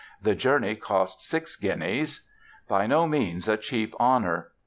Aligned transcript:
The 0.19 0.33
journey 0.33 0.75
cost 0.75 1.21
six 1.21 1.55
guineas." 1.55 2.21
By 2.67 2.87
no 2.87 3.05
means 3.05 3.47
a 3.47 3.55
cheap 3.55 3.93
honor! 3.99 4.47